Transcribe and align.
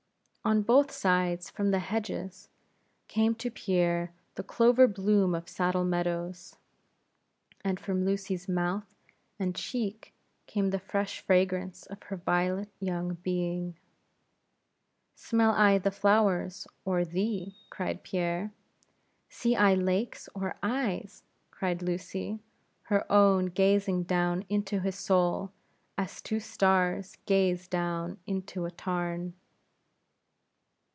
On 0.43 0.63
both 0.63 0.89
sides, 0.91 1.51
from 1.51 1.69
the 1.69 1.77
hedges, 1.77 2.49
came 3.07 3.35
to 3.35 3.51
Pierre 3.51 4.11
the 4.33 4.41
clover 4.43 4.87
bloom 4.87 5.35
of 5.35 5.47
Saddle 5.47 5.83
Meadows, 5.85 6.55
and 7.63 7.79
from 7.79 8.03
Lucy's 8.05 8.49
mouth 8.49 8.95
and 9.37 9.53
cheek 9.53 10.15
came 10.47 10.71
the 10.71 10.79
fresh 10.79 11.19
fragrance 11.19 11.85
of 11.85 12.01
her 12.01 12.17
violet 12.17 12.69
young 12.79 13.13
being. 13.21 13.77
"Smell 15.13 15.51
I 15.51 15.77
the 15.77 15.91
flowers, 15.91 16.67
or 16.85 17.05
thee?" 17.05 17.55
cried 17.69 18.01
Pierre. 18.01 18.51
"See 19.29 19.55
I 19.55 19.75
lakes, 19.75 20.27
or 20.33 20.55
eyes?" 20.63 21.21
cried 21.51 21.83
Lucy, 21.83 22.39
her 22.85 23.05
own 23.11 23.45
gazing 23.45 24.03
down 24.05 24.45
into 24.49 24.79
his 24.79 24.95
soul, 24.97 25.51
as 25.99 26.19
two 26.19 26.39
stars 26.39 27.15
gaze 27.27 27.67
down 27.67 28.17
into 28.25 28.65
a 28.65 28.71
tarn. 28.71 29.35